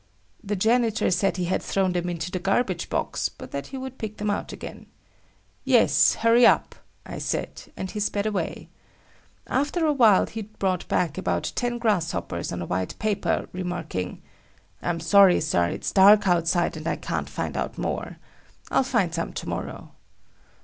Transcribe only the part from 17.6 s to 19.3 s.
more. I'll find